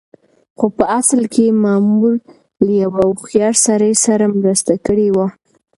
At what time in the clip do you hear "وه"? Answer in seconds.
5.15-5.27